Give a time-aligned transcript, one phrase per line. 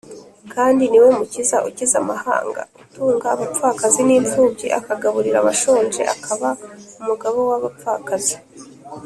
[0.53, 6.49] kandi ni we Mukiza ukiza amahanga utunga abapfakazi n’imfubyi akagaburira abashonje akaba
[7.01, 8.35] umugabo w’abapfakazi.